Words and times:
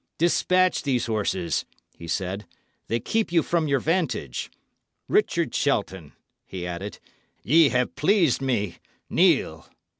"Despatch 0.17 0.81
these 0.81 1.05
horses," 1.05 1.63
he 1.95 2.07
said; 2.07 2.47
"they 2.87 2.99
keep 2.99 3.31
you 3.31 3.43
from 3.43 3.67
your 3.67 3.79
vantage. 3.79 4.49
Richard 5.07 5.53
Shelton," 5.53 6.13
he 6.43 6.65
added, 6.65 6.97
"ye 7.43 7.69
have 7.69 7.95
pleased 7.95 8.41
me. 8.41 8.77
Kneel." 9.11 9.69